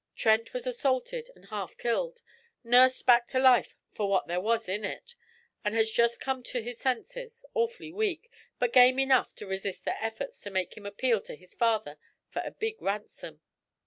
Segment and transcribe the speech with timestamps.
[0.15, 2.23] Trent was assaulted and half killed,
[2.63, 5.13] nursed back to life for what there was in it,
[5.63, 9.99] and has just come to his senses, awfully weak, but game enough to resist their
[10.01, 11.99] efforts to make him appeal to his father
[12.31, 13.41] for a big ransom.